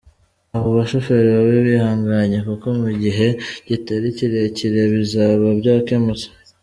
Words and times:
Abo 0.55 0.69
bashoferi 0.77 1.29
babe 1.37 1.57
bihanganye 1.69 2.37
kuko 2.47 2.67
mu 2.79 2.89
gihe 3.01 3.27
kitari 3.67 4.07
kirekire 4.17 4.81
bizaba 4.93 5.45
byakemutse. 5.59 6.27